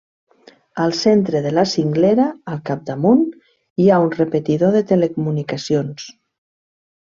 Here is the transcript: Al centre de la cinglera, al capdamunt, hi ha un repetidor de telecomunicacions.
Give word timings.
Al 0.85 0.95
centre 0.99 1.41
de 1.47 1.51
la 1.57 1.65
cinglera, 1.73 2.25
al 2.53 2.57
capdamunt, 2.71 3.23
hi 3.83 3.87
ha 3.91 4.01
un 4.07 4.11
repetidor 4.19 4.77
de 4.81 4.85
telecomunicacions. 4.95 6.11